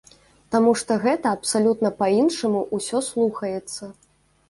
[0.55, 3.97] Таму што гэта абсалютна па-іншаму ўсё слухаецца.